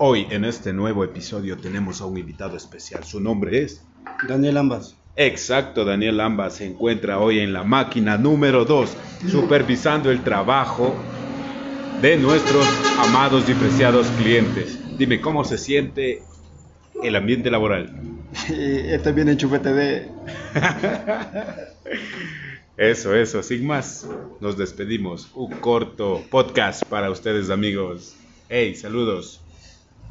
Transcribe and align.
Hoy 0.00 0.28
en 0.30 0.44
este 0.44 0.72
nuevo 0.72 1.02
episodio 1.02 1.56
tenemos 1.56 2.00
a 2.00 2.06
un 2.06 2.16
invitado 2.16 2.56
especial. 2.56 3.02
Su 3.02 3.18
nombre 3.18 3.64
es 3.64 3.82
Daniel 4.28 4.58
Ambas. 4.58 4.94
Exacto, 5.16 5.84
Daniel 5.84 6.20
Ambas 6.20 6.54
se 6.54 6.66
encuentra 6.66 7.18
hoy 7.18 7.40
en 7.40 7.52
la 7.52 7.64
máquina 7.64 8.16
número 8.16 8.64
2, 8.64 8.96
supervisando 9.28 10.12
el 10.12 10.22
trabajo 10.22 10.94
de 12.00 12.16
nuestros 12.16 12.64
amados 13.00 13.48
y 13.48 13.54
preciados 13.54 14.06
clientes. 14.20 14.78
Dime, 14.96 15.20
¿cómo 15.20 15.42
se 15.42 15.58
siente 15.58 16.22
el 17.02 17.16
ambiente 17.16 17.50
laboral? 17.50 17.92
Este 18.48 19.10
bien 19.10 19.28
enchufete. 19.30 19.72
de... 19.72 20.08
Eso, 22.76 23.12
eso, 23.16 23.42
sin 23.42 23.66
más, 23.66 24.08
nos 24.38 24.56
despedimos. 24.56 25.32
Un 25.34 25.50
corto 25.56 26.22
podcast 26.30 26.84
para 26.84 27.10
ustedes 27.10 27.50
amigos. 27.50 28.14
Hey, 28.48 28.76
saludos. 28.76 29.42